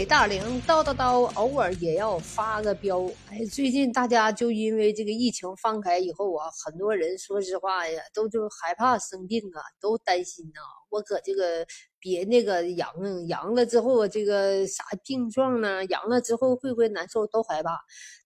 [0.00, 3.04] 给大玲叨叨叨，偶尔也要发个飙。
[3.28, 10.60] 哎，最近大家就因为这个疫情放开以后啊，很多人说实话呀，都就害怕生病啊，都担心呐。
[10.90, 11.66] 我可这个
[11.98, 12.92] 别那个阳
[13.28, 15.84] 阳了之后，这个啥病状呢？
[15.86, 17.26] 阳了之后会不会难受？
[17.26, 17.78] 都害怕。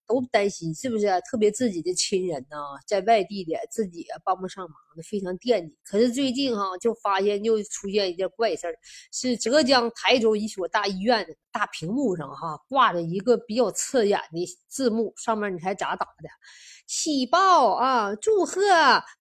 [0.07, 1.07] 都担心是不是？
[1.21, 5.75] 特别自己的亲人呢，在外地的，自己帮不上忙的，非常惦记。
[5.83, 8.75] 可是最近哈，就发现又出现一件怪事儿，
[9.11, 16.29] 是浙江台州一所大医院的大屏幕上哈，挂着一个比较刺眼的字幕，上面你猜咋打的？
[16.85, 18.13] 喜报啊！
[18.13, 18.61] 祝贺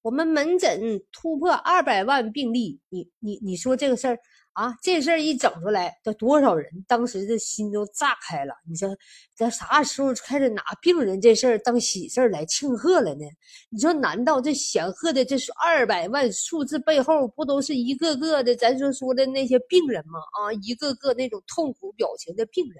[0.02, 2.78] 我们门诊突破二百万病例。
[2.90, 4.18] 你你你说这个事儿？
[4.54, 8.54] 啊，这事儿一整出来，这多少人当时这心都炸开了。
[8.68, 8.96] 你说，
[9.34, 13.24] 在啥时候开始拿病人这事儿当喜事儿来庆贺了呢？
[13.68, 20.20] 你说，难道这显赫的这是二百万数字背后，不都是一个个的咱说说的那些病人吗？
[20.38, 22.76] 啊，一个个那种痛苦表情的病人。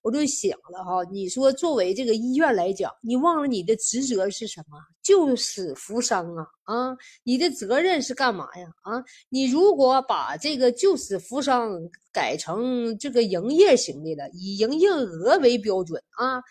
[0.00, 4.78] 我就想了哈，你说作为这个医院来讲，你忘了你的职责是什么？
[5.04, 6.46] 救死扶伤啊！
[6.64, 8.66] 啊，你的责任是干嘛呀？
[8.82, 11.70] 啊，你如果把这个救死扶伤
[12.10, 16.42] 改成这个营业型的了，以营业额为标准啊，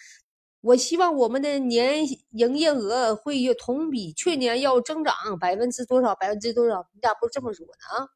[0.61, 6.15] 我希望我们的年营业额会同比去年要增长百分之多少？
[6.15, 6.87] 百分之多少？
[6.93, 7.73] 你咋不这么说呢？
[7.97, 8.07] 啊？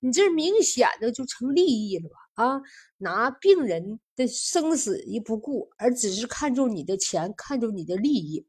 [0.00, 2.44] 你这明显的就成利益了吧？
[2.44, 2.60] 啊，
[2.98, 8.46] 拿病人的生死一不顾，而只是看重你的钱，看重你的利益，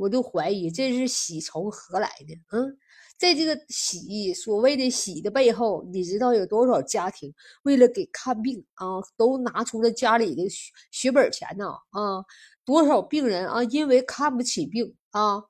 [0.00, 2.34] 我就怀疑这是喜从何来的？
[2.56, 2.78] 嗯，
[3.18, 7.34] 在这个喜所谓的喜的背后，你知道有多少家庭
[7.64, 11.66] 为了给看病啊，都拿出了家里的血血本钱呢？
[11.90, 12.24] 啊，
[12.64, 15.44] 多少病人啊，因为看不起病啊，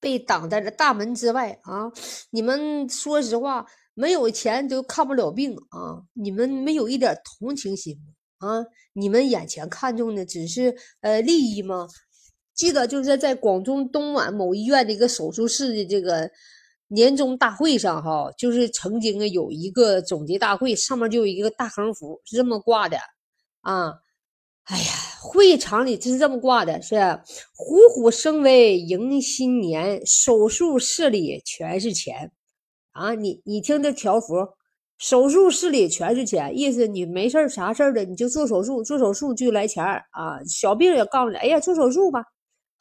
[0.00, 1.92] 被挡在了大门之外啊！
[2.30, 3.66] 你们说实话。
[3.92, 6.00] 没有钱都看不了病啊！
[6.14, 8.48] 你们没有一点同情心吗？
[8.48, 8.64] 啊！
[8.94, 11.86] 你们眼前看中的只是呃利益吗？
[12.60, 16.30] 记得就是在广东东莞某医院的一个手术室的这个
[16.88, 22.98] 年终大会上哈，就是曾经啊有一个总结大会，上面就有一个大横幅是这么挂的
[23.62, 23.94] 啊！
[24.64, 26.96] 哎呀，会场里是这么挂的，是
[27.56, 32.30] 虎虎生威迎新年，手术室里全是钱。
[32.92, 34.34] 啊，你你听这条幅，
[34.98, 40.44] 手术室里全是钱，意思你没事啥事的，你就做手术，做手术就来钱啊。
[40.46, 42.22] 小病也告诉你，哎呀，做手术吧。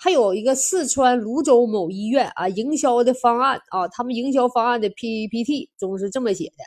[0.01, 6.63] 还有一个四川泸州某医院啊，营销的方案啊，他们营销方案的 PPT 中是这么写的：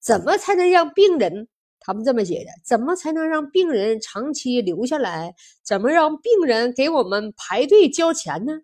[0.00, 1.46] 怎么才能让病人？
[1.78, 5.34] 他们这么写的：怎么才能让病人长期留下来？
[5.62, 8.62] 怎么让病人给我们排队交钱呢？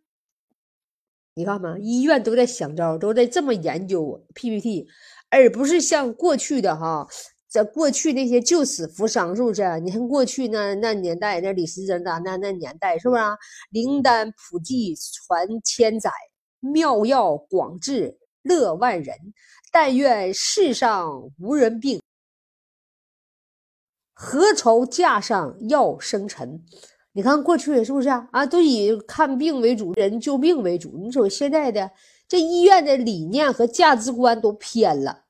[1.34, 4.88] 你看嘛，医院都在想招，都在这么研究 PPT，
[5.30, 7.06] 而不是像过去的哈，
[7.50, 9.80] 在过去那些救死扶伤，是不是？
[9.80, 13.22] 你看过去那那年代，那李时珍的那那年代，是不是？
[13.70, 16.12] 灵丹普济传千载，
[16.60, 19.16] 妙药广治乐万人。
[19.72, 22.00] 但愿世上无人病，
[24.14, 26.64] 何愁架上药生尘？
[27.12, 28.28] 你看过去是不是啊？
[28.30, 30.96] 啊，都以看病为主，人救病为主。
[30.98, 31.90] 你说现在的
[32.28, 35.24] 这医院的理念和价值观都偏了。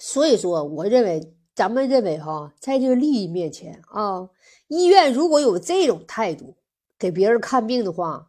[0.00, 4.30] 所以说，我认为咱们认为哈，在这个利益面前啊，
[4.66, 6.56] 医院如果有这种态度
[6.98, 8.28] 给别人看病的话，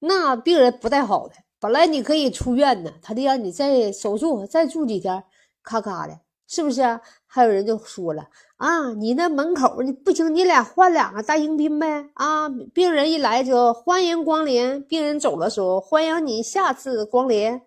[0.00, 1.34] 那病人不太好的。
[1.60, 5.22] 本来你可以出院呢，他得让你再手术，再住几天，
[5.62, 6.18] 咔咔的。
[6.48, 6.82] 是不是？
[7.26, 12.46] 还有人就说了啊，你那门口你不行，你俩换两个大迎宾呗啊！
[12.74, 17.62] 病人一来就欢迎光临，病人走的时候欢迎你下次光临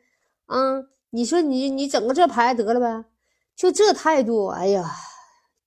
[0.46, 0.84] 啊！
[1.10, 3.06] 你说你你整个这牌得了呗？
[3.56, 4.92] 就这态度，哎呀，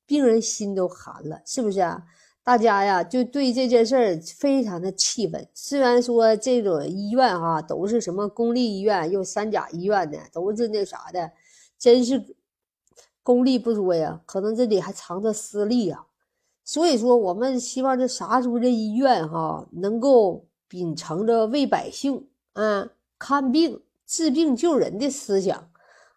[0.06, 2.04] 病人心都寒了，是不是啊？
[2.42, 5.48] 大家呀，就对这件事儿非常的气愤。
[5.54, 11.32] 虽然说这种医院哈都是什么公立医院又三甲医院的，都是那啥的，
[11.78, 12.34] 真是。
[13.22, 16.06] 公立不说呀，可能这里还藏着私利呀，
[16.64, 22.88] 所以说我们希望这啥时候这医院哈能够秉承着为百姓啊
[23.18, 25.70] 看病治病救人的思想，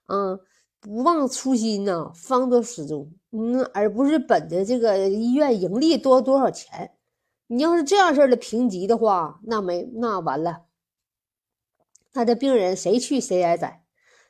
[0.07, 0.39] 嗯，
[0.81, 6.91] 不忘初心呐，方得始终，嗯，而不是本着这个医院盈利多多少钱。
[7.45, 10.63] 你要是这样式的评级的话，那没那完了，
[12.13, 13.83] 那这病人谁去谁挨宰，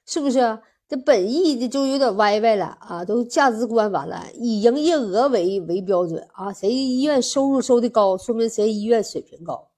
[0.05, 0.59] 是不是？
[0.89, 9.69] 这本意的就有点歪歪了啊，都价值观完了，以营业额为为标准啊，谁医院收入收的高，说明谁医院水平高。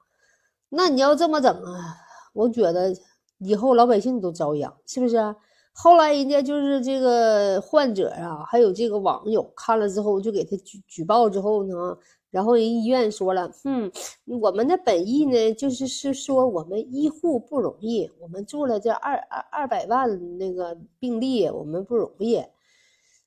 [0.70, 1.98] 那你要这么整啊，
[2.34, 2.96] 我觉得
[3.38, 5.36] 以后老百姓都遭殃，是不是？
[5.76, 11.98] 后来人家就是这个患者啊，还有这个网友看了之后，就给他举举报之后呢，
[12.30, 13.92] 然后人医院说了，嗯，
[14.40, 22.44] 我们的本意呢，就是是说我们医护不容易，我们做了这二二二百万那个病例，我们不容易。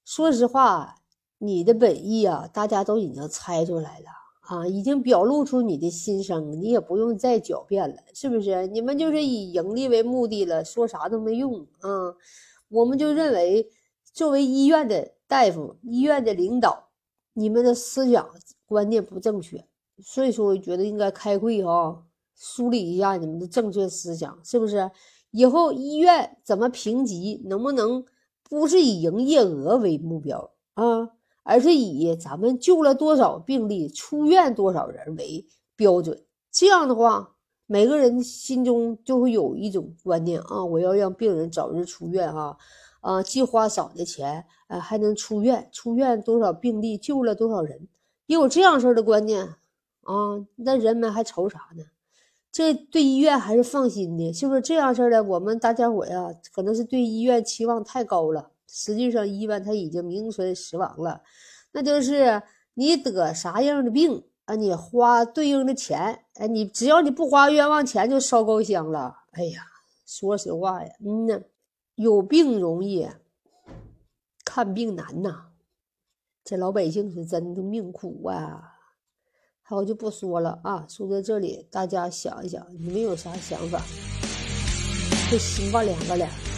[0.04, 0.94] 说实话，
[1.38, 4.25] 你的本意啊，大家都已经猜出来了。
[4.46, 8.66] 啊，已经表露出你的心声，你也不用再狡辩了，是不是？
[8.68, 12.14] 你们就是以盈利为目的了，说啥都没用啊！
[12.68, 13.68] 我们就认为，
[14.12, 16.90] 作为医院的大夫、医院的领导，
[17.34, 18.28] 你们的思想
[18.66, 19.64] 观念不正确，
[20.00, 22.04] 所以说我觉得应该开会哈，
[22.36, 24.88] 梳理一下你们的正确思想，是不是？
[25.32, 28.04] 以后医院怎么评级，能不能
[28.48, 31.15] 不是以营业额为目标啊？
[31.48, 35.46] 而是以咱们救了多少病例、出院多少人为
[35.76, 42.56] 标准，这样的话，每个人心中就会有一种观念啊，我要让病人早日出院啊，
[43.00, 47.86] 啊，既花少的钱，呃，还能出院，出院多少病例，救了多少人，
[48.26, 49.44] 也有这样式的观念
[50.02, 51.84] 啊，那人们还愁啥呢？
[52.50, 55.22] 这对医院还是放心的，是不是这样式的？
[55.22, 58.50] 我们大家伙呀，可能是对医院期望太高了。
[58.68, 61.22] 实际上，医院他已经名存实亡了。
[61.72, 62.42] 那就是
[62.74, 64.54] 你得啥样的病啊？
[64.54, 69.14] 你花对应的钱，哎，你只要你不花冤枉钱，就烧高香了。
[69.32, 69.62] 哎呀，
[70.06, 71.40] 说实话呀，嗯呐，
[71.94, 73.08] 有病容易，
[74.44, 75.48] 看病难呐。
[76.44, 78.74] 这老百姓是真的命苦啊。
[79.62, 80.86] 好，我就不说了啊。
[80.88, 83.82] 说到这里，大家想一想，你们有啥想法？
[85.28, 86.55] 这心挂两个了。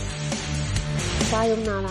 [1.30, 1.90] 啥用呢啦？